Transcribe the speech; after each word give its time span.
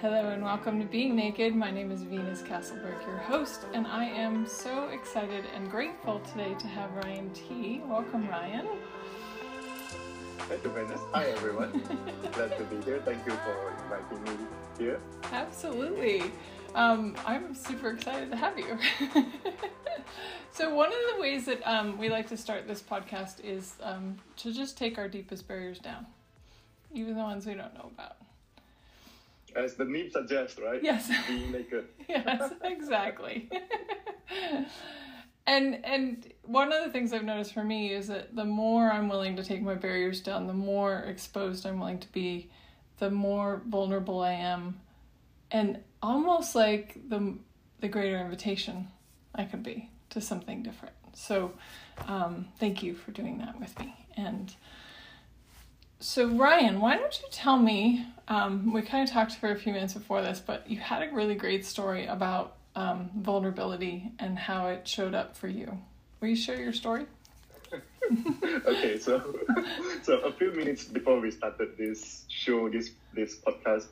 Hello 0.00 0.30
and 0.30 0.42
welcome 0.42 0.80
to 0.80 0.86
Being 0.86 1.14
Naked. 1.14 1.54
My 1.54 1.70
name 1.70 1.92
is 1.92 2.04
Venus 2.04 2.40
Castleberg, 2.40 3.06
your 3.06 3.18
host, 3.18 3.66
and 3.74 3.86
I 3.86 4.06
am 4.06 4.46
so 4.46 4.88
excited 4.88 5.44
and 5.54 5.70
grateful 5.70 6.20
today 6.20 6.54
to 6.54 6.66
have 6.68 6.90
Ryan 7.04 7.30
T. 7.34 7.82
Welcome, 7.84 8.26
Ryan. 8.26 8.66
Thank 10.38 10.64
you, 10.64 10.70
Venus. 10.70 11.02
Hi, 11.12 11.24
everyone. 11.26 11.70
Glad 12.32 12.56
to 12.56 12.64
be 12.64 12.82
here. 12.82 13.02
Thank 13.04 13.26
you 13.26 13.32
for 13.32 13.74
inviting 13.82 14.24
me 14.24 14.46
here. 14.78 15.00
Absolutely. 15.34 16.22
Um, 16.74 17.14
I'm 17.26 17.54
super 17.54 17.90
excited 17.90 18.30
to 18.30 18.38
have 18.38 18.58
you. 18.58 18.78
so, 20.50 20.74
one 20.74 20.88
of 20.88 21.14
the 21.14 21.20
ways 21.20 21.44
that 21.44 21.60
um, 21.66 21.98
we 21.98 22.08
like 22.08 22.26
to 22.28 22.38
start 22.38 22.66
this 22.66 22.80
podcast 22.80 23.44
is 23.44 23.74
um, 23.82 24.16
to 24.38 24.50
just 24.50 24.78
take 24.78 24.96
our 24.96 25.08
deepest 25.08 25.46
barriers 25.46 25.78
down, 25.78 26.06
even 26.94 27.16
the 27.16 27.22
ones 27.22 27.44
we 27.44 27.52
don't 27.52 27.74
know 27.74 27.90
about. 27.92 28.16
As 29.56 29.74
the 29.74 29.84
name 29.84 30.10
suggests, 30.10 30.58
right? 30.60 30.82
Yes. 30.82 31.10
Being 31.28 31.52
naked. 31.52 31.86
yes, 32.08 32.52
exactly. 32.62 33.50
and 35.46 35.84
and 35.84 36.32
one 36.42 36.72
of 36.72 36.84
the 36.84 36.90
things 36.90 37.12
I've 37.12 37.24
noticed 37.24 37.52
for 37.52 37.64
me 37.64 37.92
is 37.92 38.08
that 38.08 38.34
the 38.34 38.44
more 38.44 38.90
I'm 38.90 39.08
willing 39.08 39.36
to 39.36 39.44
take 39.44 39.62
my 39.62 39.74
barriers 39.74 40.20
down, 40.20 40.46
the 40.46 40.52
more 40.52 40.98
exposed 41.00 41.66
I'm 41.66 41.78
willing 41.78 42.00
to 42.00 42.12
be, 42.12 42.50
the 42.98 43.10
more 43.10 43.62
vulnerable 43.66 44.20
I 44.20 44.32
am, 44.32 44.80
and 45.50 45.78
almost 46.02 46.54
like 46.54 47.08
the 47.08 47.36
the 47.80 47.88
greater 47.88 48.18
invitation 48.18 48.88
I 49.34 49.44
can 49.44 49.62
be 49.62 49.90
to 50.10 50.20
something 50.20 50.62
different. 50.62 50.94
So, 51.12 51.52
um, 52.06 52.48
thank 52.58 52.82
you 52.82 52.94
for 52.94 53.10
doing 53.10 53.38
that 53.38 53.58
with 53.58 53.78
me. 53.78 53.94
And 54.16 54.54
so, 56.00 56.26
Ryan, 56.28 56.80
why 56.80 56.96
don't 56.96 57.20
you 57.20 57.28
tell 57.30 57.58
me? 57.58 58.06
Um, 58.28 58.72
we 58.72 58.82
kind 58.82 59.06
of 59.06 59.12
talked 59.12 59.34
for 59.34 59.50
a 59.50 59.56
few 59.56 59.72
minutes 59.72 59.94
before 59.94 60.22
this, 60.22 60.40
but 60.40 60.68
you 60.68 60.78
had 60.78 61.02
a 61.02 61.12
really 61.12 61.34
great 61.34 61.64
story 61.64 62.06
about 62.06 62.56
um, 62.74 63.10
vulnerability 63.16 64.10
and 64.18 64.38
how 64.38 64.68
it 64.68 64.88
showed 64.88 65.14
up 65.14 65.36
for 65.36 65.48
you. 65.48 65.78
Will 66.20 66.28
you 66.28 66.36
share 66.36 66.60
your 66.60 66.72
story? 66.72 67.06
okay, 68.66 68.98
so 68.98 69.38
so 70.02 70.18
a 70.20 70.32
few 70.32 70.52
minutes 70.52 70.84
before 70.84 71.20
we 71.20 71.30
started 71.30 71.76
this 71.76 72.24
show, 72.28 72.68
this 72.68 72.90
this 73.14 73.36
podcast, 73.36 73.86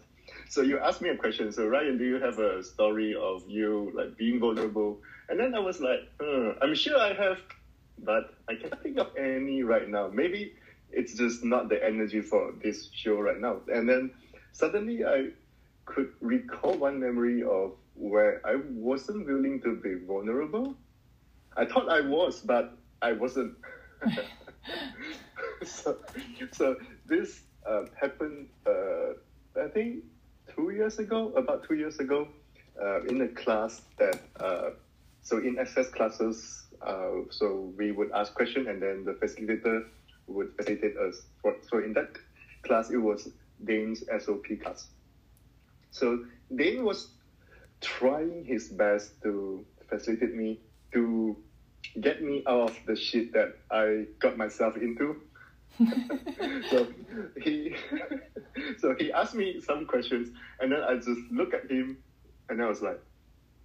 so 0.48 0.62
you 0.62 0.78
asked 0.78 1.00
me 1.00 1.10
a 1.10 1.16
question. 1.16 1.52
So 1.52 1.66
Ryan, 1.66 1.98
do 1.98 2.04
you 2.04 2.20
have 2.20 2.38
a 2.38 2.62
story 2.64 3.14
of 3.14 3.42
you 3.48 3.92
like 3.94 4.16
being 4.16 4.40
vulnerable? 4.40 4.98
And 5.28 5.38
then 5.38 5.54
I 5.54 5.58
was 5.58 5.80
like, 5.80 6.00
hmm, 6.20 6.50
I'm 6.62 6.74
sure 6.74 6.98
I 6.98 7.12
have, 7.12 7.38
but 7.98 8.34
I 8.48 8.54
can't 8.54 8.82
think 8.82 8.98
of 8.98 9.14
any 9.16 9.62
right 9.62 9.88
now. 9.88 10.08
Maybe 10.08 10.54
it's 10.98 11.14
just 11.14 11.44
not 11.44 11.68
the 11.68 11.82
energy 11.82 12.20
for 12.20 12.52
this 12.60 12.90
show 12.92 13.20
right 13.20 13.40
now. 13.40 13.60
And 13.72 13.88
then 13.88 14.10
suddenly 14.52 15.04
I 15.04 15.28
could 15.86 16.10
recall 16.20 16.76
one 16.76 16.98
memory 16.98 17.44
of 17.44 17.74
where 17.94 18.42
I 18.44 18.56
wasn't 18.68 19.26
willing 19.26 19.60
to 19.62 19.76
be 19.76 19.94
vulnerable. 19.94 20.74
I 21.56 21.66
thought 21.66 21.88
I 21.88 22.00
was, 22.00 22.40
but 22.40 22.76
I 23.00 23.12
wasn't. 23.12 23.54
so, 25.64 25.98
so 26.52 26.76
this 27.06 27.42
uh, 27.64 27.84
happened, 28.00 28.48
uh, 28.66 29.14
I 29.62 29.68
think, 29.68 30.02
two 30.54 30.70
years 30.70 30.98
ago, 30.98 31.32
about 31.36 31.66
two 31.68 31.74
years 31.74 32.00
ago, 32.00 32.26
uh, 32.82 33.02
in 33.04 33.20
a 33.22 33.28
class 33.28 33.82
that, 33.98 34.20
uh, 34.40 34.70
so 35.22 35.38
in 35.38 35.58
access 35.60 35.88
classes, 35.90 36.66
uh, 36.82 37.22
so 37.30 37.72
we 37.76 37.92
would 37.92 38.10
ask 38.12 38.34
questions 38.34 38.66
and 38.66 38.82
then 38.82 39.04
the 39.04 39.12
facilitator 39.12 39.84
would 40.28 40.54
facilitate 40.56 40.96
us. 40.96 41.22
For, 41.42 41.56
so 41.68 41.78
in 41.78 41.92
that 41.94 42.10
class, 42.62 42.90
it 42.90 42.96
was 42.96 43.28
Dain's 43.64 44.04
SOP 44.20 44.44
class. 44.62 44.88
So 45.90 46.24
Dane 46.54 46.84
was 46.84 47.08
trying 47.80 48.44
his 48.44 48.68
best 48.68 49.20
to 49.22 49.64
facilitate 49.88 50.34
me 50.34 50.60
to 50.92 51.36
get 52.00 52.22
me 52.22 52.42
out 52.46 52.70
of 52.70 52.78
the 52.86 52.96
shit 52.96 53.32
that 53.32 53.56
I 53.70 54.06
got 54.18 54.36
myself 54.36 54.76
into. 54.76 55.22
so 56.70 56.88
he 57.40 57.74
so 58.78 58.94
he 58.98 59.12
asked 59.12 59.34
me 59.34 59.60
some 59.60 59.86
questions 59.86 60.30
and 60.60 60.72
then 60.72 60.82
I 60.82 60.96
just 60.96 61.20
look 61.30 61.54
at 61.54 61.70
him 61.70 61.98
and 62.48 62.60
I 62.60 62.66
was 62.66 62.82
like 62.82 63.00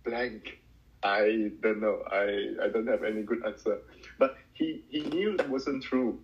blank. 0.03 0.59
I 1.01 1.51
don't 1.61 1.81
know. 1.81 2.01
I, 2.09 2.53
I 2.63 2.69
don't 2.69 2.87
have 2.87 3.03
any 3.03 3.23
good 3.23 3.45
answer. 3.45 3.79
But 4.19 4.37
he, 4.53 4.83
he 4.89 5.01
knew 5.01 5.35
that 5.37 5.49
wasn't 5.49 5.83
true. 5.83 6.19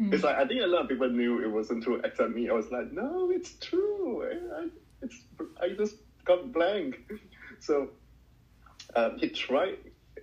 Mm. 0.00 0.12
It's 0.12 0.24
like 0.24 0.36
I 0.36 0.46
think 0.46 0.62
a 0.62 0.66
lot 0.66 0.82
of 0.82 0.88
people 0.88 1.08
knew 1.08 1.42
it 1.42 1.50
wasn't 1.50 1.84
true 1.84 2.00
except 2.02 2.30
me. 2.30 2.48
I 2.48 2.52
was 2.52 2.70
like, 2.70 2.92
no, 2.92 3.30
it's 3.30 3.54
true. 3.60 4.24
I, 4.56 4.68
it's 5.02 5.20
I 5.60 5.68
just 5.70 5.96
got 6.24 6.52
blank. 6.52 6.98
So 7.60 7.90
um, 8.96 9.18
he 9.20 9.28
tried 9.28 9.76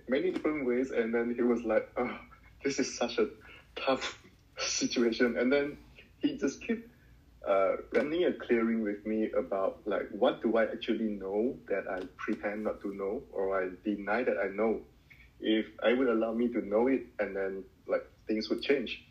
many 0.06 0.30
different 0.30 0.66
ways, 0.66 0.90
and 0.90 1.14
then 1.14 1.32
he 1.34 1.40
was 1.40 1.62
like, 1.62 1.88
oh, 1.96 2.18
this 2.62 2.78
is 2.78 2.94
such 2.98 3.16
a 3.16 3.28
tough 3.76 4.18
situation. 4.58 5.38
And 5.38 5.50
then 5.50 5.78
he 6.18 6.36
just 6.36 6.60
kept 6.66 6.82
uh, 7.48 7.76
running 7.92 8.24
a 8.24 8.32
clearing 8.32 8.82
with 8.82 9.06
me 9.06 9.30
about 9.36 9.80
like 9.86 10.08
what 10.10 10.42
do 10.42 10.58
I 10.58 10.64
actually 10.64 11.08
know 11.08 11.56
that 11.68 11.84
I 11.90 12.02
pretend 12.18 12.64
not 12.64 12.82
to 12.82 12.94
know 12.94 13.22
or 13.32 13.62
I 13.62 13.70
deny 13.84 14.22
that 14.22 14.36
I 14.36 14.48
know. 14.54 14.80
If 15.40 15.66
I 15.82 15.94
would 15.94 16.08
allow 16.08 16.34
me 16.34 16.48
to 16.48 16.60
know 16.60 16.86
it, 16.88 17.06
and 17.18 17.34
then 17.34 17.64
like 17.86 18.06
things 18.28 18.50
would 18.50 18.60
change. 18.60 19.02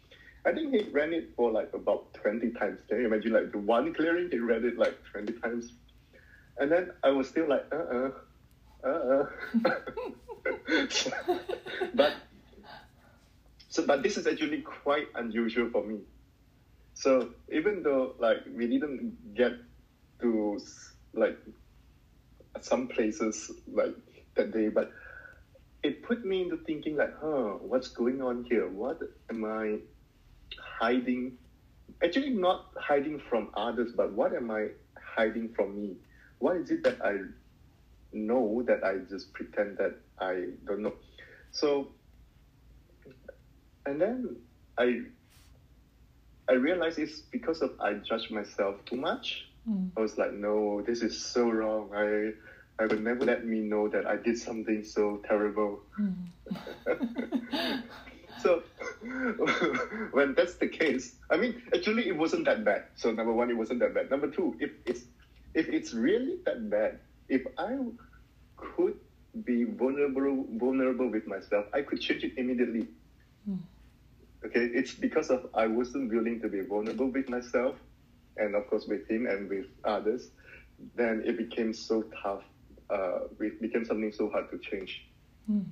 I 0.45 0.51
think 0.53 0.73
he 0.73 0.89
ran 0.91 1.13
it 1.13 1.29
for 1.35 1.51
like 1.51 1.73
about 1.73 2.13
20 2.13 2.51
times. 2.51 2.79
Can 2.87 2.99
you 2.99 3.07
imagine 3.07 3.33
like 3.33 3.51
the 3.51 3.57
one 3.57 3.93
clearing, 3.93 4.29
he 4.31 4.39
ran 4.39 4.65
it 4.65 4.77
like 4.77 4.97
20 5.11 5.33
times. 5.33 5.73
And 6.57 6.71
then 6.71 6.91
I 7.03 7.09
was 7.09 7.27
still 7.29 7.47
like, 7.47 7.65
uh-uh, 7.71 8.11
uh-uh. 8.83 9.25
but, 11.93 12.13
so, 13.67 13.85
but 13.85 14.03
this 14.03 14.17
is 14.17 14.27
actually 14.27 14.61
quite 14.61 15.07
unusual 15.15 15.69
for 15.71 15.83
me. 15.83 15.99
So 16.93 17.29
even 17.51 17.83
though 17.83 18.15
like 18.19 18.39
we 18.53 18.67
didn't 18.67 19.33
get 19.35 19.53
to 20.21 20.59
like 21.13 21.37
some 22.59 22.87
places 22.87 23.51
like 23.71 23.95
that 24.35 24.51
day, 24.51 24.67
but 24.69 24.91
it 25.81 26.03
put 26.03 26.25
me 26.25 26.41
into 26.41 26.57
thinking 26.57 26.97
like, 26.97 27.13
huh, 27.21 27.57
what's 27.61 27.87
going 27.87 28.21
on 28.21 28.43
here? 28.49 28.67
What 28.67 28.99
am 29.29 29.45
I 29.45 29.77
hiding? 30.57 31.37
Actually, 32.03 32.29
not 32.29 32.67
hiding 32.77 33.19
from 33.29 33.49
others, 33.55 33.91
but 33.95 34.13
what 34.13 34.33
am 34.33 34.51
I 34.51 34.67
hiding 35.15 35.49
from 35.53 35.75
me? 35.75 35.95
What 36.39 36.57
is 36.57 36.71
it 36.71 36.83
that 36.83 37.03
I 37.03 37.17
know 38.13 38.63
that 38.65 38.83
I 38.83 38.97
just 39.09 39.33
pretend 39.33 39.77
that 39.77 39.97
I 40.19 40.49
don't 40.65 40.81
know? 40.81 40.93
So, 41.51 41.89
and 43.85 43.99
then 43.99 44.37
I 44.77 45.01
I 46.47 46.53
realized 46.53 46.99
it's 46.99 47.19
because 47.19 47.61
of 47.61 47.71
I 47.79 47.93
judge 47.93 48.31
myself 48.31 48.83
too 48.85 48.95
much. 48.95 49.45
Mm. 49.69 49.91
I 49.97 50.01
was 50.01 50.17
like, 50.17 50.33
no, 50.33 50.81
this 50.81 51.01
is 51.01 51.19
so 51.19 51.49
wrong. 51.49 51.91
I 51.93 52.31
I 52.81 52.87
would 52.87 53.03
never 53.03 53.25
let 53.25 53.45
me 53.45 53.59
know 53.59 53.89
that 53.89 54.07
I 54.07 54.15
did 54.15 54.37
something 54.37 54.83
so 54.83 55.21
terrible. 55.27 55.81
Mm. 55.99 56.29
so 58.41 58.63
when 60.11 60.33
that's 60.33 60.55
the 60.55 60.67
case, 60.67 61.15
I 61.29 61.37
mean, 61.37 61.61
actually, 61.73 62.07
it 62.07 62.17
wasn't 62.17 62.45
that 62.45 62.63
bad. 62.63 62.85
So 62.95 63.11
number 63.11 63.33
one, 63.33 63.49
it 63.49 63.57
wasn't 63.57 63.79
that 63.79 63.93
bad. 63.93 64.09
Number 64.09 64.29
two, 64.29 64.55
if 64.59 64.71
it's 64.85 65.01
if 65.53 65.67
it's 65.67 65.93
really 65.93 66.37
that 66.45 66.69
bad, 66.69 66.99
if 67.27 67.45
I 67.57 67.77
could 68.55 68.97
be 69.43 69.63
vulnerable 69.63 70.45
vulnerable 70.51 71.09
with 71.09 71.27
myself, 71.27 71.65
I 71.73 71.81
could 71.81 72.01
change 72.01 72.23
it 72.23 72.33
immediately. 72.37 72.87
Mm. 73.49 73.59
Okay, 74.45 74.65
it's 74.65 74.93
because 74.93 75.29
of 75.29 75.47
I 75.53 75.67
wasn't 75.67 76.11
willing 76.11 76.39
to 76.41 76.47
be 76.47 76.61
vulnerable 76.61 77.07
with 77.07 77.29
myself, 77.29 77.75
and 78.37 78.55
of 78.55 78.67
course 78.69 78.85
with 78.87 79.07
him 79.09 79.27
and 79.27 79.49
with 79.49 79.65
others. 79.83 80.29
Then 80.95 81.23
it 81.25 81.37
became 81.37 81.73
so 81.73 82.03
tough. 82.23 82.43
Uh, 82.89 83.27
it 83.39 83.61
became 83.61 83.85
something 83.85 84.13
so 84.13 84.29
hard 84.29 84.49
to 84.51 84.57
change. 84.57 85.05
Mm. 85.51 85.65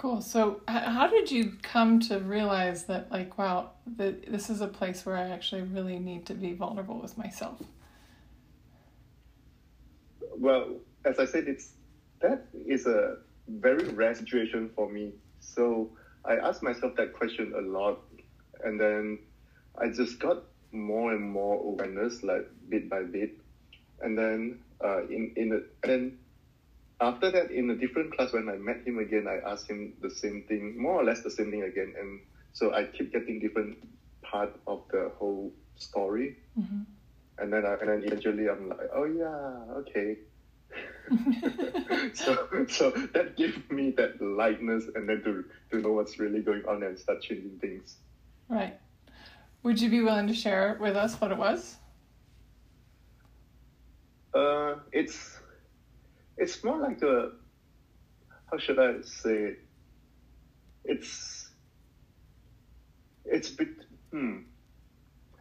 Cool. 0.00 0.22
So, 0.22 0.62
how 0.66 1.08
did 1.08 1.30
you 1.30 1.58
come 1.60 2.00
to 2.08 2.20
realize 2.20 2.86
that, 2.86 3.12
like, 3.12 3.36
wow, 3.36 3.72
the, 3.98 4.16
this 4.26 4.48
is 4.48 4.62
a 4.62 4.66
place 4.66 5.04
where 5.04 5.14
I 5.14 5.28
actually 5.28 5.60
really 5.60 5.98
need 5.98 6.24
to 6.24 6.32
be 6.32 6.54
vulnerable 6.54 6.98
with 6.98 7.18
myself? 7.18 7.60
Well, 10.38 10.76
as 11.04 11.18
I 11.18 11.26
said, 11.26 11.48
it's 11.48 11.72
that 12.22 12.46
is 12.66 12.86
a 12.86 13.18
very 13.46 13.84
rare 13.90 14.14
situation 14.14 14.70
for 14.74 14.88
me. 14.88 15.12
So 15.40 15.90
I 16.24 16.36
asked 16.36 16.62
myself 16.62 16.96
that 16.96 17.12
question 17.12 17.52
a 17.54 17.60
lot, 17.60 18.00
and 18.64 18.80
then 18.80 19.18
I 19.76 19.88
just 19.88 20.18
got 20.18 20.44
more 20.72 21.12
and 21.12 21.30
more 21.30 21.56
awareness, 21.56 22.22
like 22.22 22.48
bit 22.70 22.88
by 22.88 23.02
bit, 23.02 23.38
and 24.00 24.16
then 24.16 24.60
uh, 24.82 25.04
in 25.08 25.34
in 25.36 25.50
the, 25.50 25.66
and 25.82 25.92
then 25.92 26.18
after 27.00 27.30
that, 27.30 27.50
in 27.50 27.70
a 27.70 27.74
different 27.74 28.16
class, 28.16 28.32
when 28.32 28.48
I 28.48 28.56
met 28.56 28.86
him 28.86 28.98
again, 28.98 29.26
I 29.26 29.50
asked 29.50 29.68
him 29.68 29.94
the 30.00 30.10
same 30.10 30.44
thing, 30.48 30.80
more 30.80 30.94
or 30.94 31.04
less 31.04 31.22
the 31.22 31.30
same 31.30 31.50
thing 31.50 31.62
again. 31.62 31.94
And 31.98 32.20
so 32.52 32.74
I 32.74 32.84
keep 32.84 33.12
getting 33.12 33.40
different 33.40 33.78
part 34.22 34.54
of 34.66 34.82
the 34.90 35.10
whole 35.18 35.52
story. 35.76 36.36
Mm-hmm. 36.58 36.82
and 37.38 37.52
then 37.52 37.64
I, 37.64 37.74
and 37.74 37.88
then 37.88 38.02
eventually 38.04 38.48
I'm 38.48 38.68
like, 38.68 38.90
oh 38.94 39.04
yeah, 39.04 39.74
okay. 39.80 40.16
so 42.14 42.46
so 42.68 42.90
that 42.90 43.36
gave 43.36 43.68
me 43.70 43.90
that 43.92 44.20
lightness 44.22 44.84
and 44.94 45.08
then 45.08 45.20
to 45.24 45.44
to 45.70 45.78
know 45.80 45.92
what's 45.92 46.20
really 46.20 46.40
going 46.40 46.64
on 46.66 46.82
and 46.84 46.96
start 46.98 47.22
changing 47.22 47.58
things. 47.58 47.96
Right. 48.48 48.78
Would 49.62 49.80
you 49.80 49.90
be 49.90 50.00
willing 50.00 50.28
to 50.28 50.34
share 50.34 50.78
with 50.80 50.96
us 50.96 51.20
what 51.20 51.32
it 51.32 51.38
was? 51.38 51.76
Uh, 54.32 54.76
it's 54.92 55.39
it's 56.40 56.64
more 56.64 56.78
like 56.78 57.02
a 57.02 57.32
how 58.50 58.58
should 58.58 58.78
I 58.78 59.02
say 59.02 59.34
it? 59.34 59.58
It's 60.84 61.50
it's 63.24 63.50
bit 63.50 63.68
hmm. 64.10 64.38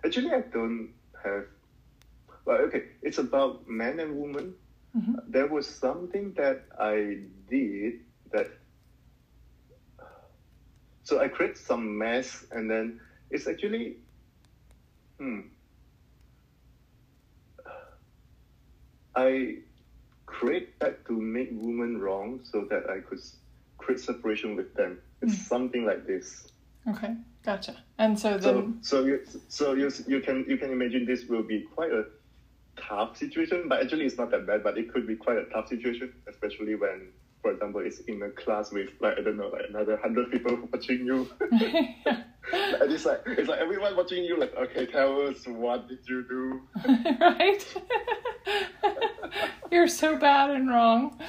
Actually, 0.06 0.32
I 0.34 0.42
don't 0.42 0.94
have. 1.24 1.46
Well, 2.46 2.58
okay, 2.68 2.84
it's 3.02 3.18
about 3.18 3.68
men 3.68 4.00
and 4.00 4.16
women. 4.16 4.54
Mm-hmm. 4.96 5.16
There 5.28 5.48
was 5.48 5.68
something 5.68 6.34
that 6.34 6.66
I 6.80 7.24
did 7.50 8.02
that. 8.32 8.48
So 11.04 11.20
I 11.20 11.28
create 11.28 11.58
some 11.58 11.98
mess, 11.98 12.46
and 12.52 12.70
then 12.70 13.00
it's 13.32 13.48
actually, 13.48 13.98
hmm. 15.18 15.42
I 19.16 19.58
create 20.30 20.80
that 20.80 21.06
to 21.08 21.14
make 21.14 21.50
women 21.52 22.00
wrong 22.00 22.40
so 22.52 22.66
that 22.70 22.90
I 22.90 23.00
could 23.08 23.20
create 23.78 24.00
separation 24.00 24.56
with 24.56 24.74
them. 24.76 25.00
It's 25.22 25.36
Mm. 25.36 25.48
something 25.54 25.84
like 25.86 26.06
this. 26.06 26.52
Okay, 26.88 27.14
gotcha. 27.44 27.76
And 27.98 28.18
so 28.18 28.40
So, 28.40 28.54
then, 28.54 28.78
so 28.82 28.96
you, 29.06 29.16
so 29.50 29.74
you, 29.74 29.92
you 30.08 30.20
can 30.22 30.46
you 30.48 30.58
can 30.58 30.72
imagine 30.72 31.06
this 31.06 31.26
will 31.28 31.44
be 31.44 31.60
quite 31.76 31.92
a 31.92 32.04
tough 32.88 33.18
situation, 33.18 33.68
but 33.68 33.82
actually 33.82 34.06
it's 34.06 34.18
not 34.18 34.32
that 34.32 34.46
bad. 34.48 34.64
But 34.64 34.78
it 34.78 34.92
could 34.94 35.06
be 35.08 35.16
quite 35.16 35.38
a 35.38 35.46
tough 35.54 35.68
situation, 35.68 36.14
especially 36.30 36.76
when, 36.76 37.12
for 37.42 37.52
example, 37.52 37.82
it's 37.82 38.00
in 38.12 38.22
a 38.24 38.30
class 38.42 38.72
with 38.72 38.90
like 39.02 39.18
I 39.20 39.22
don't 39.26 39.38
know, 39.38 39.50
like 39.50 39.66
another 39.70 39.98
hundred 39.98 40.32
people 40.32 40.56
watching 40.74 41.06
you, 41.06 41.28
and 41.52 42.88
it's 42.96 43.06
like 43.06 43.22
it's 43.26 43.50
like 43.50 43.60
everyone 43.60 43.98
watching 43.98 44.24
you. 44.24 44.40
Like, 44.40 44.56
okay, 44.56 44.86
tell 44.86 45.12
us 45.28 45.46
what 45.48 45.90
did 45.90 46.00
you 46.08 46.20
do? 46.36 46.42
right? 47.20 47.62
You're 49.72 49.88
so 49.88 50.18
bad 50.18 50.50
and 50.52 50.70
wrong. 50.70 51.20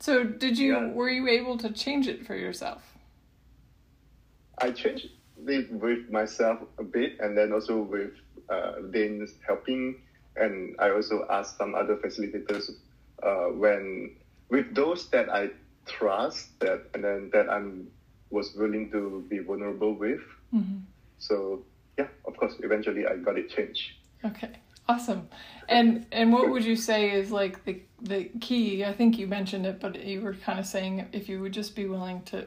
So 0.00 0.24
did 0.24 0.58
you? 0.58 0.74
Yeah. 0.74 0.92
Were 0.92 1.08
you 1.08 1.28
able 1.28 1.56
to 1.58 1.70
change 1.72 2.08
it 2.08 2.26
for 2.26 2.34
yourself? 2.34 2.82
I 4.58 4.70
changed 4.70 5.08
it 5.46 5.72
with 5.72 6.10
myself 6.10 6.60
a 6.78 6.84
bit, 6.84 7.18
and 7.20 7.36
then 7.36 7.52
also 7.52 7.82
with 7.82 8.12
uh, 8.48 8.82
Dain's 8.90 9.32
helping, 9.46 10.02
and 10.36 10.76
I 10.78 10.90
also 10.90 11.26
asked 11.30 11.58
some 11.58 11.74
other 11.74 11.96
facilitators 11.96 12.70
uh, 13.22 13.52
when 13.52 14.16
with 14.48 14.74
those 14.74 15.08
that 15.10 15.28
I 15.28 15.50
trust 15.86 16.58
that, 16.60 16.84
and 16.94 17.04
then 17.04 17.30
that 17.32 17.48
I'm 17.50 17.88
was 18.30 18.54
willing 18.54 18.90
to 18.90 19.24
be 19.28 19.38
vulnerable 19.38 19.94
with. 19.94 20.20
Mm-hmm. 20.52 20.78
So 21.18 21.64
yeah, 21.98 22.08
of 22.26 22.36
course, 22.36 22.54
eventually 22.60 23.06
I 23.06 23.16
got 23.16 23.38
it 23.38 23.48
changed. 23.48 23.92
Okay, 24.24 24.50
awesome. 24.88 25.28
And 25.68 26.06
and 26.12 26.32
what 26.32 26.50
would 26.50 26.64
you 26.64 26.76
say 26.76 27.10
is 27.10 27.30
like 27.30 27.64
the 27.64 27.80
the 28.00 28.24
key? 28.40 28.84
I 28.84 28.92
think 28.92 29.18
you 29.18 29.26
mentioned 29.26 29.66
it, 29.66 29.80
but 29.80 30.02
you 30.04 30.20
were 30.20 30.34
kind 30.34 30.58
of 30.58 30.66
saying 30.66 31.06
if 31.12 31.28
you 31.28 31.40
would 31.40 31.52
just 31.52 31.74
be 31.74 31.86
willing 31.86 32.22
to 32.24 32.46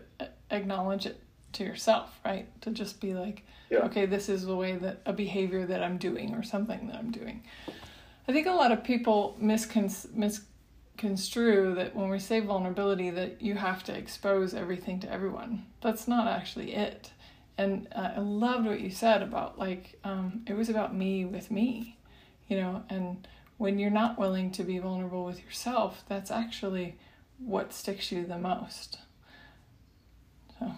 acknowledge 0.52 1.06
it 1.06 1.22
to 1.54 1.64
yourself, 1.64 2.20
right? 2.24 2.48
To 2.62 2.72
just 2.72 3.00
be 3.02 3.14
like, 3.14 3.44
Yeah. 3.70 3.80
okay, 3.80 4.06
this 4.06 4.30
is 4.30 4.46
the 4.46 4.56
way 4.56 4.76
that 4.76 5.02
a 5.06 5.14
behavior 5.14 5.66
that 5.66 5.82
I'm 5.84 5.98
doing 5.98 6.36
or 6.36 6.44
something 6.44 6.88
that 6.88 6.96
I'm 6.98 7.12
doing. 7.12 7.44
I 8.28 8.34
think 8.34 8.46
a 8.48 8.52
lot 8.52 8.72
of 8.72 8.84
people 8.84 9.38
miscon- 9.42 10.14
misconstrue 10.14 11.74
that 11.76 11.96
when 11.96 12.10
we 12.10 12.20
say 12.20 12.40
vulnerability 12.42 13.10
that 13.12 13.42
you 13.42 13.56
have 13.56 13.84
to 13.86 13.98
expose 13.98 14.54
everything 14.54 15.00
to 15.00 15.12
everyone. 15.12 15.66
That's 15.82 16.08
not 16.08 16.28
actually 16.28 16.74
it. 16.74 17.12
And 17.58 17.88
uh, 17.96 18.12
I 18.18 18.20
loved 18.20 18.68
what 18.68 18.82
you 18.82 18.92
said 18.92 19.24
about 19.24 19.58
like 19.58 19.98
um, 20.04 20.44
it 20.46 20.54
was 20.54 20.70
about 20.70 20.94
me 20.96 21.26
with 21.26 21.50
me, 21.50 21.97
you 22.48 22.58
know. 22.58 22.84
And 22.90 23.28
when 23.58 23.80
you're 23.80 23.90
not 23.90 24.18
willing 24.18 24.52
to 24.52 24.64
be 24.64 24.78
vulnerable 24.80 25.26
with 25.26 25.44
yourself, 25.44 26.04
that's 26.08 26.32
actually 26.32 26.98
what 27.40 27.74
sticks 27.74 28.12
you 28.12 28.26
the 28.26 28.38
most. 28.38 29.00
So 30.60 30.72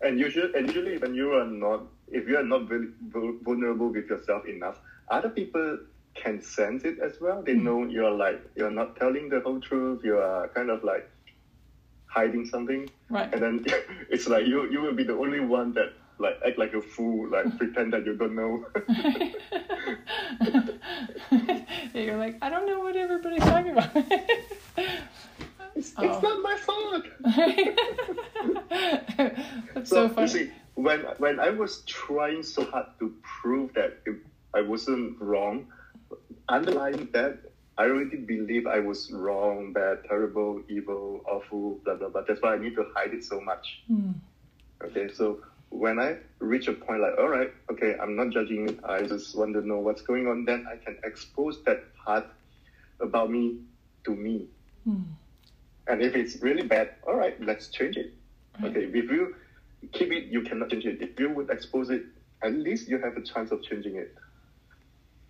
And 0.00 0.18
usually, 0.18 0.54
and 0.54 0.66
usually 0.66 0.98
when 0.98 1.14
you 1.14 1.32
are 1.34 1.46
not, 1.46 1.82
if 2.08 2.28
you 2.28 2.36
are 2.36 2.44
not 2.44 2.68
very 2.68 2.88
vulnerable 3.10 3.88
with 3.88 4.08
yourself 4.08 4.46
enough, 4.46 4.78
other 5.08 5.28
people 5.28 5.78
can 6.14 6.40
sense 6.40 6.84
it 6.84 6.98
as 7.00 7.20
well. 7.20 7.42
They 7.42 7.54
hmm. 7.54 7.64
know 7.64 7.84
you're 7.84 8.10
like 8.10 8.40
you're 8.54 8.70
not 8.70 8.96
telling 8.96 9.28
the 9.28 9.40
whole 9.40 9.60
truth. 9.60 10.02
You 10.04 10.18
are 10.18 10.48
kind 10.48 10.70
of 10.70 10.84
like 10.84 11.10
hiding 12.06 12.46
something, 12.46 12.88
right. 13.10 13.32
and 13.32 13.42
then 13.42 13.64
it's 14.08 14.28
like 14.28 14.46
you 14.46 14.70
you 14.70 14.80
will 14.80 14.94
be 14.94 15.04
the 15.04 15.14
only 15.14 15.40
one 15.40 15.72
that 15.74 15.92
like 16.18 16.38
act 16.46 16.58
like 16.58 16.72
a 16.74 16.82
fool, 16.82 17.28
like 17.30 17.56
pretend 17.58 17.92
that 17.92 18.06
you 18.06 18.14
don't 18.16 18.34
know. 18.36 18.64
You're 21.94 22.16
like, 22.16 22.36
I 22.42 22.50
don't 22.50 22.66
know 22.66 22.80
what 22.80 22.96
everybody's 22.96 23.42
talking 23.42 23.72
about. 23.72 23.90
it's, 25.76 25.92
Oh. 25.96 26.04
it's 26.04 26.22
not 26.22 26.42
my 26.42 26.56
fault. 26.56 27.04
That's 29.74 29.90
So, 29.90 30.08
so 30.08 30.10
funny. 30.14 30.22
you 30.22 30.28
see, 30.28 30.50
when 30.74 31.00
when 31.18 31.40
I 31.40 31.50
was 31.50 31.82
trying 31.86 32.42
so 32.42 32.64
hard 32.64 32.86
to 33.00 33.12
prove 33.22 33.72
that 33.74 33.98
it, 34.06 34.16
I 34.54 34.60
wasn't 34.60 35.20
wrong, 35.20 35.66
underlying 36.48 37.08
that, 37.12 37.38
I 37.78 37.84
already 37.84 38.16
believe 38.18 38.66
I 38.66 38.78
was 38.78 39.10
wrong, 39.10 39.72
bad, 39.72 40.04
terrible, 40.08 40.62
evil, 40.68 41.22
awful, 41.26 41.80
blah 41.84 41.94
blah 41.96 42.08
blah. 42.08 42.22
That's 42.26 42.40
why 42.42 42.54
I 42.54 42.58
need 42.58 42.76
to 42.76 42.86
hide 42.94 43.14
it 43.14 43.24
so 43.24 43.40
much. 43.40 43.82
Hmm. 43.88 44.12
Okay, 44.84 45.08
so 45.12 45.38
when 45.74 45.98
I 45.98 46.16
reach 46.38 46.68
a 46.68 46.72
point 46.72 47.00
like, 47.00 47.18
all 47.18 47.28
right, 47.28 47.52
okay, 47.70 47.96
I'm 48.00 48.14
not 48.14 48.30
judging. 48.30 48.78
I 48.84 49.02
just 49.02 49.36
want 49.36 49.54
to 49.54 49.66
know 49.66 49.78
what's 49.78 50.02
going 50.02 50.28
on. 50.28 50.44
Then 50.44 50.66
I 50.70 50.76
can 50.76 50.96
expose 51.02 51.62
that 51.64 51.94
part 51.96 52.26
about 53.00 53.30
me 53.30 53.58
to 54.04 54.14
me. 54.14 54.46
Hmm. 54.84 55.02
And 55.88 56.00
if 56.00 56.14
it's 56.14 56.40
really 56.40 56.62
bad, 56.62 56.90
all 57.06 57.16
right, 57.16 57.38
let's 57.42 57.68
change 57.68 57.96
it. 57.96 58.14
Right. 58.60 58.70
Okay, 58.70 58.84
if 58.84 58.94
you 58.94 59.34
keep 59.92 60.12
it, 60.12 60.26
you 60.26 60.42
cannot 60.42 60.70
change 60.70 60.86
it. 60.86 61.02
If 61.02 61.18
you 61.18 61.30
would 61.30 61.50
expose 61.50 61.90
it, 61.90 62.04
at 62.42 62.52
least 62.52 62.88
you 62.88 62.98
have 62.98 63.16
a 63.16 63.22
chance 63.22 63.50
of 63.50 63.62
changing 63.62 63.96
it. 63.96 64.14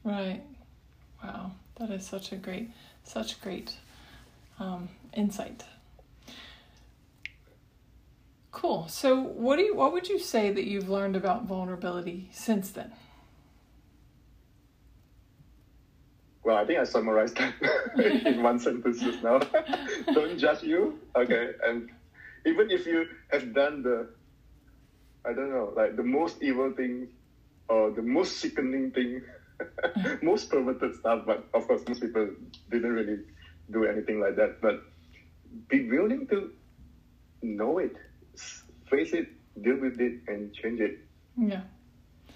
Right. 0.05 0.43
Wow. 1.23 1.53
That 1.77 1.91
is 1.91 2.07
such 2.07 2.33
a 2.33 2.37
great, 2.37 2.71
such 3.05 3.41
great 3.41 3.75
um, 4.61 4.91
insight. 5.15 5.65
Cool. 8.65 8.89
So, 8.89 9.21
what 9.21 9.57
do 9.57 9.63
you, 9.63 9.75
what 9.75 9.93
would 9.93 10.09
you 10.09 10.19
say 10.19 10.51
that 10.51 10.65
you've 10.65 10.89
learned 10.89 11.17
about 11.17 11.45
vulnerability 11.45 12.31
since 12.33 12.71
then? 12.71 12.93
Well, 16.43 16.57
I 16.57 16.65
think 16.65 16.79
I 16.79 16.85
summarized 16.85 17.37
that 17.37 17.53
in 18.27 18.43
one 18.43 18.59
sentence 18.59 19.01
just 19.01 19.23
now. 19.23 19.39
Don't 20.15 20.39
judge 20.39 20.63
you. 20.63 20.99
Okay, 21.15 21.51
and 21.63 21.91
even 22.47 22.71
if 22.71 22.87
you 22.87 23.05
have 23.33 23.53
done 23.53 23.83
the, 23.83 24.09
I 25.27 25.35
don't 25.35 25.51
know, 25.51 25.75
like 25.77 25.97
the 25.97 26.03
most 26.03 26.43
evil 26.43 26.73
thing, 26.73 27.09
or 27.69 27.91
the 27.91 28.01
most 28.01 28.39
sickening 28.39 28.93
thing, 28.93 29.21
most 30.23 30.49
perverted 30.49 30.95
stuff. 30.95 31.25
But 31.27 31.45
of 31.53 31.69
course, 31.69 31.83
most 31.87 32.01
people 32.01 32.31
didn't 32.71 32.95
really 32.95 33.19
do 33.71 33.85
anything 33.85 34.21
like 34.21 34.37
that. 34.37 34.63
But 34.63 34.83
be 35.69 35.87
willing 35.91 36.27
to 36.29 36.51
know 37.43 37.77
it, 37.77 37.95
face 38.91 39.13
it, 39.13 39.29
deal 39.63 39.77
with 39.77 40.01
it, 40.01 40.21
and 40.29 40.53
change 40.53 40.81
it. 40.81 40.99
Yeah. 41.37 41.63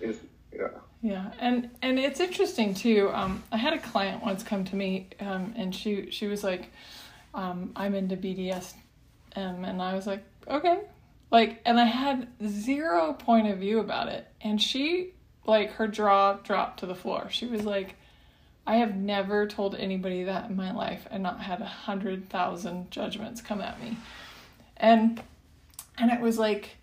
It's, 0.01 0.19
yeah. 0.53 0.69
Yeah, 1.01 1.31
and 1.39 1.71
and 1.81 1.99
it's 1.99 2.19
interesting 2.19 2.75
too. 2.75 3.11
Um, 3.13 3.45
I 3.53 3.57
had 3.57 3.73
a 3.73 3.79
client 3.79 4.23
once 4.23 4.43
come 4.43 4.65
to 4.65 4.77
me, 4.77 5.09
um, 5.21 5.55
and 5.57 5.73
she 5.75 6.11
she 6.11 6.27
was 6.27 6.43
like, 6.43 6.73
um, 7.35 7.71
"I'm 7.77 7.95
into 7.95 8.17
BDSM," 8.17 8.75
and 9.37 9.81
I 9.81 9.95
was 9.95 10.09
like, 10.09 10.25
"Okay," 10.49 10.81
like, 11.31 11.61
and 11.65 11.79
I 11.79 11.85
had 11.85 12.27
zero 12.45 13.13
point 13.13 13.47
of 13.49 13.59
view 13.59 13.79
about 13.79 14.09
it, 14.09 14.27
and 14.41 14.61
she 14.61 15.13
like 15.47 15.71
her 15.75 15.87
jaw 15.87 16.35
dropped 16.43 16.81
to 16.81 16.87
the 16.87 16.97
floor. 16.97 17.29
She 17.31 17.47
was 17.47 17.65
like, 17.65 17.95
"I 18.67 18.77
have 18.77 18.97
never 18.97 19.47
told 19.47 19.77
anybody 19.77 20.25
that 20.25 20.51
in 20.51 20.57
my 20.57 20.73
life, 20.73 21.07
and 21.13 21.23
not 21.23 21.41
had 21.41 21.61
a 21.61 21.67
hundred 21.67 22.29
thousand 22.29 22.91
judgments 22.91 23.41
come 23.41 23.61
at 23.61 23.81
me," 23.81 23.97
and 24.77 25.23
and 26.01 26.11
it 26.11 26.21
was 26.21 26.39
like 26.39 26.77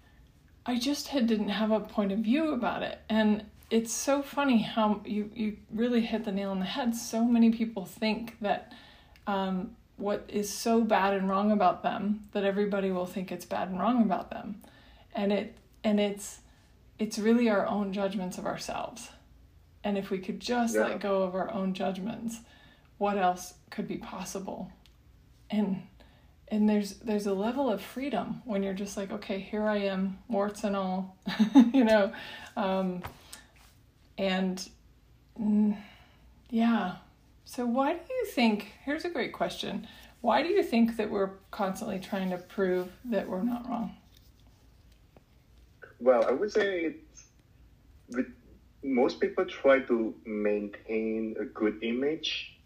I 0.65 0.77
just 0.79 1.09
had 1.09 1.27
didn't 1.27 1.49
have 1.49 1.71
a 1.71 1.79
point 1.79 2.11
of 2.11 2.19
view 2.19 2.51
about 2.51 2.81
it. 2.83 2.99
And 3.07 3.45
it's 3.69 3.91
so 3.93 4.21
funny 4.23 4.61
how 4.63 5.01
you, 5.05 5.29
you 5.35 5.57
really 5.71 6.01
hit 6.01 6.25
the 6.25 6.31
nail 6.31 6.49
on 6.51 6.59
the 6.59 6.65
head. 6.65 6.95
So 6.95 7.23
many 7.23 7.51
people 7.51 7.85
think 7.85 8.37
that 8.41 8.73
um, 9.27 9.75
what 9.97 10.25
is 10.27 10.51
so 10.51 10.81
bad 10.81 11.13
and 11.13 11.29
wrong 11.29 11.51
about 11.51 11.83
them 11.83 12.21
that 12.31 12.43
everybody 12.43 12.91
will 12.91 13.05
think 13.05 13.31
it's 13.31 13.45
bad 13.45 13.69
and 13.69 13.79
wrong 13.79 14.01
about 14.01 14.31
them. 14.31 14.61
And 15.13 15.31
it 15.31 15.55
and 15.83 15.99
it's 15.99 16.39
it's 16.97 17.19
really 17.19 17.49
our 17.49 17.67
own 17.67 17.93
judgments 17.93 18.37
of 18.37 18.45
ourselves. 18.45 19.09
and 19.83 19.99
if 19.99 20.09
we 20.09 20.17
could 20.17 20.39
just 20.39 20.73
Yeah. 20.73 20.87
let 20.87 20.99
go 20.99 21.21
of 21.21 21.35
our 21.35 21.51
own 21.53 21.73
judgments 21.75 22.39
what 22.97 23.17
else 23.17 23.53
could 23.69 23.87
be 23.87 23.97
possible 23.97 24.71
and 25.51 25.83
and 26.49 26.69
there's 26.69 26.95
there's 26.95 27.25
a 27.25 27.33
level 27.33 27.69
of 27.69 27.81
freedom 27.81 28.41
when 28.45 28.61
you're 28.61 28.73
just 28.73 28.97
like 28.97 29.11
okay 29.11 29.39
here 29.39 29.63
i 29.63 29.77
am 29.77 30.17
warts 30.27 30.63
and 30.63 30.75
all 30.75 31.15
you 31.73 31.83
know? 31.83 32.11
Um, 32.55 33.03
and 34.17 34.67
mm, 35.39 35.77
yeah. 36.49 36.95
So 37.45 37.65
why 37.65 37.93
do 37.93 38.13
you 38.13 38.25
think 38.27 38.73
here's 38.83 39.05
a 39.05 39.09
great 39.09 39.33
question. 39.33 39.87
Why 40.21 40.41
do 40.41 40.49
you 40.49 40.63
think 40.63 40.97
that 40.97 41.09
we're 41.09 41.31
constantly 41.51 41.99
trying 41.99 42.31
to 42.31 42.37
prove 42.37 42.89
that 43.05 43.27
we're 43.27 43.43
not 43.43 43.67
wrong? 43.69 43.95
Well, 45.99 46.25
I 46.27 46.31
would 46.31 46.51
say 46.51 46.85
it's 46.85 47.25
with 48.09 48.27
most 48.83 49.19
people 49.19 49.45
try 49.45 49.79
to 49.79 50.13
maintain 50.25 51.35
a 51.39 51.45
good 51.45 51.83
image. 51.83 52.57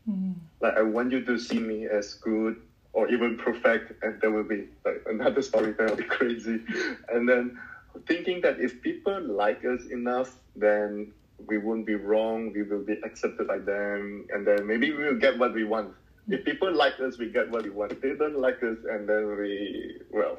Like 0.62 0.78
I 0.78 0.82
want 0.82 1.12
you 1.12 1.24
to 1.26 1.38
see 1.38 1.60
me 1.60 1.86
as 1.86 2.14
good 2.16 2.62
or 3.00 3.08
even 3.10 3.38
perfect, 3.38 4.04
and 4.04 4.20
there 4.20 4.30
will 4.30 4.44
be 4.44 4.68
like 4.84 5.02
another 5.08 5.42
story 5.42 5.72
that 5.72 5.90
will 5.90 5.96
be 5.96 6.04
crazy. 6.04 6.60
And 7.08 7.30
then 7.30 7.58
thinking 8.06 8.42
that 8.42 8.60
if 8.60 8.82
people 8.82 9.22
like 9.22 9.64
us 9.64 9.86
enough, 9.90 10.36
then 10.58 11.14
we 11.48 11.58
won't 11.58 11.86
be 11.86 11.96
wrong. 11.96 12.52
We 12.52 12.64
will 12.64 12.84
be 12.84 12.98
accepted 13.02 13.48
by 13.48 13.60
them, 13.60 14.28
and 14.34 14.46
then 14.46 14.68
maybe 14.68 14.92
we 14.92 15.06
will 15.06 15.22
get 15.28 15.40
what 15.40 15.54
we 15.54 15.64
want. 15.64 15.94
If 16.28 16.44
people 16.44 16.74
like 16.74 17.00
us, 17.00 17.18
we 17.18 17.30
get 17.30 17.50
what 17.50 17.64
we 17.64 17.70
want. 17.70 17.94
If 17.94 18.02
they 18.02 18.16
don't 18.16 18.40
like 18.42 18.62
us, 18.62 18.80
and 18.92 19.08
then 19.08 19.38
we 19.38 20.02
well, 20.12 20.38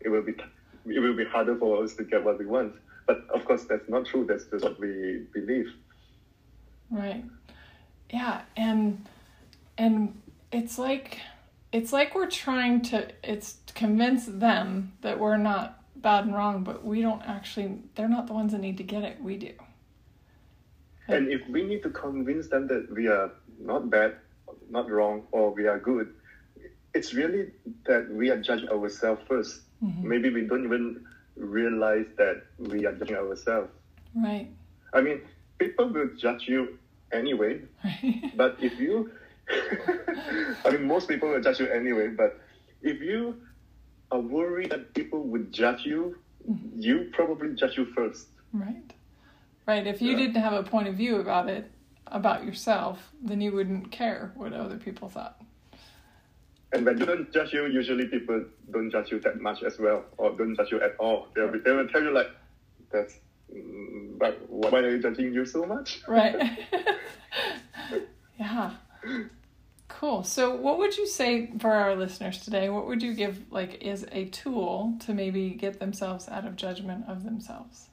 it 0.00 0.08
will 0.08 0.22
be 0.22 0.34
it 0.86 0.98
will 0.98 1.16
be 1.16 1.24
harder 1.24 1.56
for 1.56 1.84
us 1.84 1.94
to 1.94 2.02
get 2.02 2.24
what 2.24 2.38
we 2.40 2.46
want. 2.46 2.74
But 3.06 3.18
of 3.32 3.44
course, 3.44 3.64
that's 3.70 3.88
not 3.88 4.06
true. 4.06 4.26
That's 4.26 4.46
just 4.46 4.64
what 4.64 4.80
we 4.80 5.26
believe. 5.32 5.68
Right. 6.90 7.24
Yeah, 8.10 8.42
and 8.56 9.06
and 9.78 10.20
it's 10.50 10.76
like 10.76 11.20
it's 11.72 11.92
like 11.92 12.14
we're 12.14 12.30
trying 12.30 12.82
to 12.82 13.08
it's 13.22 13.56
convince 13.74 14.26
them 14.26 14.92
that 15.02 15.18
we're 15.18 15.36
not 15.36 15.82
bad 15.96 16.24
and 16.24 16.34
wrong, 16.34 16.64
but 16.64 16.84
we 16.84 17.02
don't 17.02 17.22
actually 17.22 17.82
they're 17.94 18.08
not 18.08 18.26
the 18.26 18.32
ones 18.32 18.52
that 18.52 18.60
need 18.60 18.76
to 18.78 18.82
get 18.84 19.02
it. 19.02 19.22
We 19.22 19.36
do. 19.36 19.52
And 21.08 21.28
if 21.28 21.46
we 21.48 21.62
need 21.64 21.82
to 21.82 21.90
convince 21.90 22.48
them 22.48 22.68
that 22.68 22.88
we 22.94 23.08
are 23.08 23.32
not 23.60 23.90
bad, 23.90 24.16
not 24.70 24.88
wrong, 24.88 25.24
or 25.32 25.52
we 25.52 25.66
are 25.66 25.78
good, 25.78 26.14
it's 26.94 27.14
really 27.14 27.50
that 27.86 28.08
we 28.10 28.30
are 28.30 28.40
judging 28.40 28.68
ourselves 28.68 29.20
1st 29.28 29.58
mm-hmm. 29.84 30.08
Maybe 30.08 30.30
we 30.30 30.42
don't 30.42 30.64
even 30.64 31.04
realize 31.36 32.06
that 32.16 32.44
we 32.58 32.86
are 32.86 32.92
judging 32.92 33.16
ourselves. 33.16 33.70
Right. 34.14 34.48
I 34.92 35.00
mean, 35.00 35.20
people 35.58 35.88
will 35.88 36.10
judge 36.16 36.48
you 36.48 36.78
anyway, 37.12 37.62
Right. 37.84 38.32
but 38.36 38.56
if 38.60 38.78
you, 38.78 39.10
I 40.64 40.70
mean, 40.72 40.84
most 40.86 41.08
people 41.08 41.28
will 41.30 41.40
judge 41.40 41.60
you 41.60 41.68
anyway, 41.68 42.08
but 42.08 42.40
if 42.82 43.00
you 43.00 43.36
are 44.10 44.20
worried 44.20 44.70
that 44.70 44.94
people 44.94 45.22
would 45.24 45.52
judge 45.52 45.84
you, 45.84 46.16
you 46.76 47.10
probably 47.12 47.54
judge 47.54 47.76
you 47.76 47.86
first. 47.94 48.28
right. 48.52 48.92
Right. 49.66 49.86
If 49.86 50.02
you 50.02 50.12
Yeah. 50.12 50.16
didn't 50.16 50.42
have 50.42 50.52
a 50.54 50.62
point 50.64 50.88
of 50.88 50.94
view 50.96 51.16
about 51.20 51.48
it, 51.48 51.70
about 52.08 52.44
yourself, 52.44 53.12
then 53.22 53.40
you 53.40 53.52
wouldn't 53.52 53.92
care 53.92 54.32
what 54.34 54.52
other 54.52 54.78
people 54.78 55.08
thought. 55.08 55.40
And 56.72 56.84
when 56.86 56.98
you 56.98 57.06
don't 57.06 57.30
judge 57.32 57.52
you, 57.52 57.66
usually 57.66 58.06
people 58.08 58.44
don't 58.72 58.90
judge 58.90 59.12
you 59.12 59.20
that 59.20 59.40
much 59.40 59.62
as 59.62 59.78
well, 59.78 60.04
or 60.16 60.30
don't 60.36 60.56
judge 60.56 60.72
you 60.72 60.80
at 60.80 60.96
all. 60.98 61.28
They'll 61.34 61.52
be, 61.52 61.58
they 61.60 61.70
will 61.72 61.86
tell 61.88 62.02
you 62.02 62.10
like, 62.10 62.30
"That's, 62.92 63.14
mm, 63.54 64.18
but 64.18 64.40
why 64.48 64.80
are 64.80 64.90
you 64.90 64.98
judging 65.00 65.32
you 65.34 65.44
so 65.44 65.64
much?" 65.66 66.00
Right. 66.08 66.36
yeah. 68.38 68.70
Cool. 70.00 70.24
So, 70.24 70.54
what 70.54 70.78
would 70.78 70.96
you 70.96 71.06
say 71.06 71.50
for 71.58 71.72
our 71.72 71.94
listeners 71.94 72.38
today? 72.38 72.70
What 72.70 72.86
would 72.86 73.02
you 73.02 73.12
give, 73.12 73.52
like, 73.52 73.82
is 73.82 74.06
a 74.10 74.24
tool 74.30 74.94
to 75.00 75.12
maybe 75.12 75.50
get 75.50 75.78
themselves 75.78 76.26
out 76.26 76.46
of 76.46 76.56
judgment 76.56 77.04
of 77.06 77.22
themselves? 77.22 77.90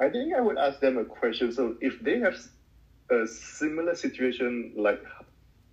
I 0.00 0.08
think 0.10 0.32
I 0.32 0.40
would 0.40 0.58
ask 0.58 0.78
them 0.78 0.96
a 0.96 1.04
question. 1.04 1.50
So 1.50 1.74
if 1.80 2.00
they 2.02 2.20
have 2.20 2.36
a 3.10 3.26
similar 3.26 3.96
situation 3.96 4.74
like 4.76 5.02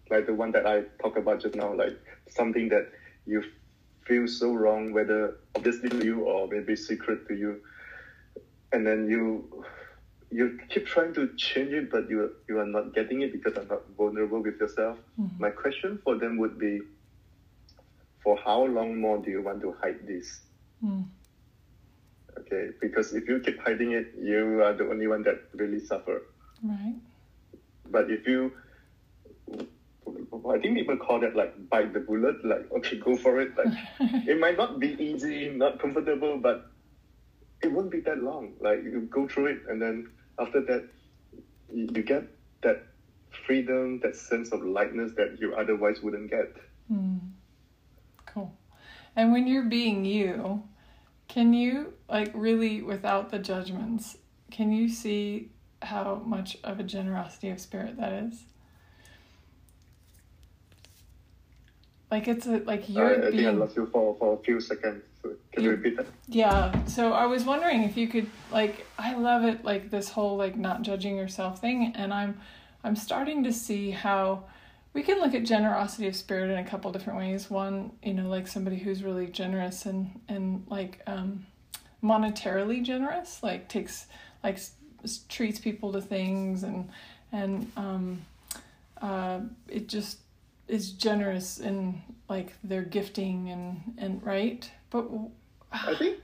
like 0.09 0.25
the 0.25 0.33
one 0.33 0.51
that 0.53 0.65
I 0.65 0.81
talked 0.99 1.19
about 1.19 1.41
just 1.43 1.53
now, 1.53 1.71
like 1.75 1.95
something 2.27 2.69
that 2.69 2.89
you 3.27 3.43
feel 4.07 4.27
so 4.27 4.55
wrong, 4.55 4.93
whether 4.93 5.37
obviously 5.55 5.89
to 5.89 6.03
you 6.03 6.21
or 6.21 6.47
maybe 6.47 6.75
secret 6.75 7.27
to 7.27 7.35
you, 7.35 7.61
and 8.71 8.87
then 8.87 9.07
you 9.07 9.63
you 10.31 10.59
keep 10.69 10.85
trying 10.85 11.13
to 11.13 11.33
change 11.35 11.73
it, 11.73 11.89
but 11.89 12.09
you 12.09 12.31
you 12.47 12.59
are 12.59 12.65
not 12.65 12.93
getting 12.93 13.21
it 13.21 13.31
because 13.31 13.55
you're 13.55 13.65
not 13.65 13.81
vulnerable 13.97 14.41
with 14.41 14.59
yourself. 14.59 14.97
My 15.39 15.49
question 15.49 15.99
for 16.03 16.15
them 16.15 16.37
would 16.37 16.59
be, 16.59 16.81
for 18.23 18.37
how 18.37 18.65
long 18.65 18.99
more 18.99 19.17
do 19.17 19.31
you 19.31 19.41
want 19.41 19.61
to 19.61 19.75
hide 19.81 20.05
this? 20.05 20.41
Mm. 20.83 21.05
Okay, 22.39 22.69
because 22.79 23.13
if 23.13 23.27
you 23.27 23.39
keep 23.39 23.59
hiding 23.59 23.91
it, 23.91 24.13
you 24.17 24.61
are 24.63 24.73
the 24.73 24.87
only 24.89 25.07
one 25.07 25.23
that 25.23 25.41
really 25.53 25.83
suffer. 25.83 26.21
Right. 26.63 26.95
But 27.89 28.09
if 28.11 28.27
you, 28.27 28.53
I 29.51 30.59
think 30.59 30.75
people 30.77 30.97
call 30.97 31.19
that 31.21 31.35
like 31.35 31.53
bite 31.69 31.93
the 31.93 31.99
bullet. 31.99 32.45
Like, 32.45 32.71
okay, 32.71 32.97
go 32.97 33.15
for 33.15 33.41
it. 33.41 33.57
Like, 33.57 33.73
it 34.27 34.39
might 34.39 34.57
not 34.57 34.79
be 34.79 34.95
easy, 35.03 35.49
not 35.49 35.79
comfortable, 35.79 36.37
but 36.37 36.69
it 37.61 37.71
won't 37.71 37.91
be 37.91 37.99
that 38.01 38.19
long. 38.19 38.53
Like, 38.61 38.83
you 38.83 39.01
go 39.11 39.27
through 39.27 39.47
it, 39.47 39.59
and 39.67 39.81
then 39.81 40.07
after 40.39 40.61
that, 40.61 40.87
you, 41.73 41.87
get 41.87 42.23
that 42.61 42.83
freedom, 43.45 43.99
that 44.01 44.15
sense 44.15 44.51
of 44.51 44.63
lightness 44.63 45.11
that 45.17 45.37
you 45.39 45.53
otherwise 45.55 46.01
wouldn't 46.01 46.29
get. 46.29 46.55
Mm. 46.91 47.19
Cool. 48.25 48.53
And 49.15 49.31
when 49.31 49.47
you're 49.47 49.65
being 49.65 50.05
you, 50.05 50.63
can 51.27 51.53
you, 51.53 51.93
like, 52.09 52.31
really, 52.33 52.81
without 52.81 53.29
the 53.29 53.39
judgments, 53.39 54.17
can 54.51 54.71
you 54.71 54.89
see 54.89 55.51
how 55.81 56.21
much 56.25 56.57
of 56.63 56.79
a 56.79 56.83
generosity 56.83 57.49
of 57.49 57.59
spirit 57.59 57.97
that 57.97 58.13
is? 58.13 58.43
Like, 62.09 62.27
it's 62.27 62.47
a, 62.47 62.57
like, 62.59 62.89
you're 62.89 63.27
I 63.27 63.29
being. 63.29 63.43
think 63.43 63.47
I 63.47 63.51
lost 63.51 63.75
you 63.75 63.85
for, 63.87 64.15
for 64.17 64.33
a 64.33 64.37
few 64.43 64.59
seconds. 64.59 65.03
Can 65.23 65.63
you 65.63 65.71
repeat 65.71 65.97
that? 65.97 66.07
Yeah, 66.27 66.85
so 66.85 67.13
I 67.13 67.25
was 67.25 67.43
wondering 67.43 67.83
if 67.83 67.97
you 67.97 68.07
could 68.07 68.27
like 68.51 68.85
I 68.97 69.15
love 69.15 69.43
it 69.43 69.63
like 69.65 69.89
this 69.89 70.09
whole 70.09 70.37
like 70.37 70.55
not 70.57 70.81
judging 70.81 71.17
yourself 71.17 71.59
thing 71.59 71.93
and 71.95 72.13
I'm 72.13 72.39
I'm 72.83 72.95
starting 72.95 73.43
to 73.43 73.51
see 73.51 73.91
how 73.91 74.45
we 74.93 75.03
can 75.03 75.19
look 75.19 75.33
at 75.33 75.43
generosity 75.43 76.07
of 76.07 76.15
spirit 76.15 76.49
in 76.49 76.57
a 76.57 76.63
couple 76.67 76.91
different 76.91 77.19
ways. 77.19 77.49
One, 77.49 77.91
you 78.01 78.13
know, 78.13 78.27
like 78.27 78.47
somebody 78.47 78.77
who's 78.77 79.03
really 79.03 79.27
generous 79.27 79.85
and 79.85 80.19
and 80.27 80.65
like 80.69 81.01
um 81.07 81.45
monetarily 82.03 82.81
generous, 82.83 83.43
like 83.43 83.67
takes 83.67 84.07
like 84.43 84.55
s- 84.55 85.23
treats 85.27 85.59
people 85.59 85.91
to 85.93 86.01
things 86.01 86.63
and 86.63 86.89
and 87.31 87.71
um 87.75 88.21
uh 89.01 89.39
it 89.67 89.87
just 89.87 90.19
is 90.67 90.91
generous 90.91 91.59
in 91.59 92.01
like 92.29 92.53
their 92.63 92.83
gifting 92.83 93.49
and 93.49 93.95
and 93.97 94.23
right 94.23 94.71
but 94.89 95.07
I 95.85 95.95
think 95.95 96.19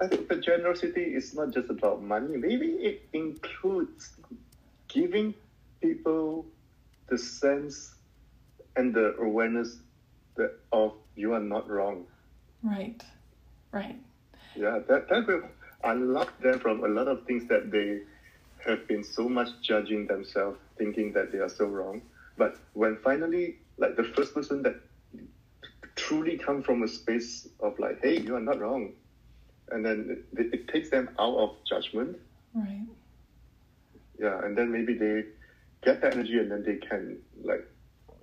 I 0.00 0.06
think 0.08 0.28
the 0.28 0.36
generosity 0.36 1.02
is 1.14 1.34
not 1.34 1.50
just 1.50 1.70
about 1.70 2.02
money. 2.02 2.36
Maybe 2.36 2.66
it 2.66 3.02
includes 3.12 4.14
giving 4.88 5.34
people 5.80 6.46
the 7.08 7.18
sense 7.18 7.94
and 8.76 8.94
the 8.94 9.14
awareness 9.18 9.78
that 10.36 10.52
of 10.72 10.94
you 11.16 11.32
are 11.34 11.40
not 11.40 11.68
wrong. 11.68 12.06
Right, 12.62 13.02
right, 13.72 13.98
Yeah, 14.54 14.78
that 14.88 15.08
that 15.08 15.26
will 15.26 15.42
unlock 15.84 16.38
them 16.40 16.58
from 16.58 16.84
a 16.84 16.88
lot 16.88 17.08
of 17.08 17.24
things 17.24 17.46
that 17.46 17.70
they 17.70 18.00
have 18.66 18.86
been 18.86 19.02
so 19.04 19.28
much 19.28 19.48
judging 19.62 20.06
themselves, 20.06 20.58
thinking 20.78 21.12
that 21.12 21.32
they 21.32 21.38
are 21.38 21.48
so 21.48 21.66
wrong. 21.66 22.02
But 22.36 22.56
when 22.74 22.96
finally, 22.96 23.56
like 23.78 23.96
the 23.96 24.04
first 24.04 24.34
person 24.34 24.62
that 24.62 24.76
truly 25.96 26.38
come 26.38 26.62
from 26.62 26.82
a 26.82 26.88
space 26.88 27.48
of 27.60 27.78
like, 27.78 28.00
hey, 28.02 28.20
you 28.20 28.36
are 28.36 28.40
not 28.40 28.60
wrong, 28.60 28.92
and 29.70 29.84
then 29.84 30.24
it, 30.36 30.54
it 30.54 30.68
takes 30.68 30.90
them 30.90 31.10
out 31.18 31.36
of 31.36 31.56
judgment. 31.68 32.16
right. 32.54 32.86
Yeah, 34.18 34.44
and 34.44 34.56
then 34.56 34.70
maybe 34.70 34.94
they 34.94 35.24
get 35.82 36.02
that 36.02 36.12
energy, 36.14 36.38
and 36.38 36.50
then 36.50 36.62
they 36.62 36.76
can 36.76 37.18
like 37.42 37.66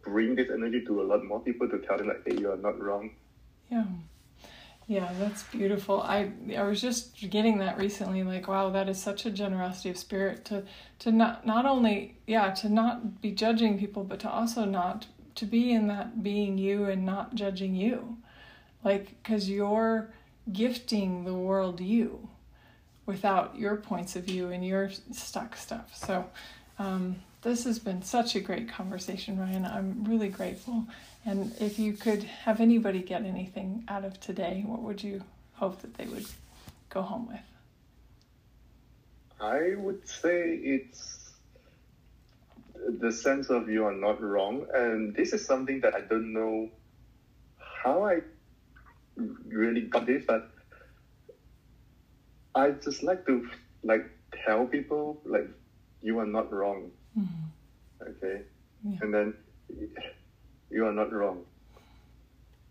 bring 0.03 0.35
this 0.35 0.49
energy 0.49 0.83
to 0.85 1.01
a 1.01 1.03
lot 1.03 1.23
more 1.23 1.39
people 1.39 1.67
to 1.69 1.79
tell 1.79 1.97
them 1.97 2.07
like, 2.07 2.21
hey, 2.25 2.37
you 2.39 2.51
are 2.51 2.57
not 2.57 2.79
wrong. 2.79 3.11
Yeah. 3.69 3.85
Yeah, 4.87 5.11
that's 5.19 5.43
beautiful. 5.43 6.01
I 6.01 6.31
I 6.57 6.63
was 6.63 6.79
just 6.79 7.29
getting 7.29 7.57
that 7.57 7.77
recently 7.77 8.23
like 8.23 8.47
wow, 8.47 8.69
that 8.69 8.87
is 8.87 9.01
such 9.01 9.25
a 9.25 9.29
generosity 9.29 9.89
of 9.89 9.97
spirit 9.97 10.45
to 10.45 10.63
to 10.99 11.11
not 11.11 11.45
not 11.45 11.65
only 11.65 12.15
yeah, 12.25 12.51
to 12.51 12.69
not 12.69 13.21
be 13.21 13.31
judging 13.31 13.77
people 13.77 14.05
but 14.05 14.21
to 14.21 14.29
also 14.29 14.63
not 14.63 15.07
to 15.37 15.45
be 15.45 15.71
in 15.71 15.87
that 15.87 16.23
being 16.23 16.57
you 16.57 16.85
and 16.85 17.05
not 17.05 17.35
judging 17.35 17.75
you. 17.75 18.17
Like 18.83 19.21
cuz 19.23 19.49
you're 19.49 20.13
gifting 20.51 21.25
the 21.25 21.33
world 21.33 21.81
you. 21.81 22.29
without 23.05 23.57
your 23.57 23.77
points 23.77 24.15
of 24.15 24.23
view 24.25 24.49
and 24.49 24.65
your 24.65 24.89
stuck 25.11 25.55
stuff. 25.55 25.95
So, 25.95 26.25
um, 26.79 27.17
this 27.43 27.63
has 27.63 27.79
been 27.79 28.01
such 28.01 28.35
a 28.35 28.41
great 28.41 28.67
conversation, 28.69 29.39
Ryan. 29.39 29.65
I'm 29.65 30.03
really 30.03 30.29
grateful. 30.29 30.85
And 31.25 31.53
if 31.61 31.79
you 31.79 31.93
could 31.93 32.23
have 32.23 32.59
anybody 32.61 33.01
get 33.01 33.23
anything 33.23 33.83
out 33.87 34.03
of 34.05 34.19
today, 34.19 34.63
what 34.65 34.81
would 34.81 35.03
you 35.03 35.23
hope 35.53 35.81
that 35.81 35.95
they 35.95 36.05
would 36.05 36.25
go 36.89 37.01
home 37.01 37.27
with? 37.27 37.39
I 39.39 39.75
would 39.77 40.07
say 40.07 40.55
it's 40.55 41.26
the 42.87 43.11
sense 43.11 43.49
of 43.49 43.69
you 43.69 43.85
are 43.85 43.93
not 43.93 44.21
wrong. 44.21 44.65
And 44.73 45.15
this 45.15 45.33
is 45.33 45.45
something 45.45 45.81
that 45.81 45.93
I 45.93 46.01
don't 46.01 46.33
know 46.33 46.69
how 47.83 48.05
I 48.05 48.21
really 49.47 49.81
got 49.81 50.05
this, 50.05 50.23
but 50.25 50.49
I 52.55 52.71
just 52.71 53.03
like 53.03 53.25
to 53.25 53.49
like 53.83 54.09
tell 54.45 54.65
people 54.65 55.21
like 55.25 55.47
you 56.01 56.19
are 56.19 56.25
not 56.25 56.51
wrong. 56.51 56.91
Mm-hmm. 57.17 58.09
Okay. 58.09 58.41
Yeah. 58.83 58.97
And 59.01 59.13
then 59.13 59.33
you 60.69 60.85
are 60.85 60.93
not 60.93 61.11
wrong. 61.11 61.43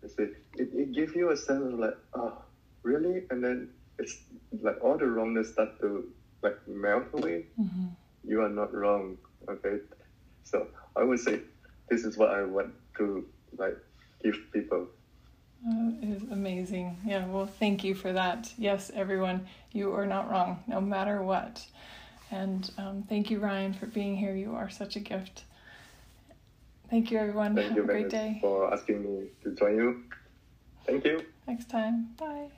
You 0.01 0.09
see, 0.09 0.23
it, 0.57 0.69
it 0.73 0.91
gives 0.93 1.15
you 1.15 1.31
a 1.31 1.37
sense 1.37 1.73
of 1.73 1.79
like, 1.79 1.97
oh, 2.13 2.37
really? 2.83 3.23
And 3.29 3.43
then 3.43 3.69
it's 3.99 4.17
like 4.61 4.77
all 4.83 4.97
the 4.97 5.07
wrongness 5.07 5.53
start 5.53 5.79
to 5.81 6.07
like 6.41 6.57
melt 6.67 7.05
away. 7.13 7.45
Mm-hmm. 7.59 7.87
You 8.23 8.41
are 8.41 8.49
not 8.49 8.73
wrong. 8.73 9.17
Okay. 9.49 9.77
So 10.49 10.67
I 10.95 11.03
would 11.03 11.19
say 11.19 11.41
this 11.89 12.03
is 12.03 12.17
what 12.17 12.29
I 12.31 12.43
want 12.43 12.73
to 12.97 13.25
like 13.57 13.77
give 14.23 14.35
people. 14.53 14.87
Uh, 15.67 15.91
it 16.01 16.09
is 16.09 16.23
amazing. 16.31 16.97
Yeah, 17.05 17.25
well, 17.25 17.47
thank 17.47 17.83
you 17.83 17.95
for 17.95 18.13
that. 18.13 18.53
Yes, 18.57 18.91
everyone, 18.93 19.47
you 19.71 19.93
are 19.93 20.05
not 20.05 20.29
wrong, 20.29 20.63
no 20.67 20.79
matter 20.79 21.21
what. 21.21 21.65
And 22.29 22.69
um, 22.77 23.03
thank 23.09 23.31
you, 23.31 23.39
Ryan, 23.39 23.73
for 23.73 23.87
being 23.87 24.15
here. 24.15 24.35
You 24.35 24.55
are 24.55 24.69
such 24.69 24.95
a 24.95 24.99
gift. 24.99 25.43
Thank 26.89 27.11
you, 27.11 27.17
everyone. 27.17 27.55
Thank 27.55 27.69
Have 27.69 27.77
you 27.77 27.83
a 27.83 27.87
great 27.87 28.09
day. 28.09 28.37
for 28.39 28.71
asking 28.73 29.03
me 29.03 29.27
to 29.43 29.55
join 29.55 29.75
you. 29.75 30.03
Thank 30.85 31.03
you. 31.05 31.25
Next 31.47 31.69
time. 31.69 32.09
Bye. 32.17 32.56